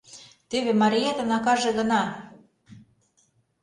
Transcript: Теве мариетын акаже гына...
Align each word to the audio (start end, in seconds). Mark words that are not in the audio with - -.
Теве 0.49 0.73
мариетын 0.81 1.29
акаже 1.37 1.71
гына... 1.79 2.01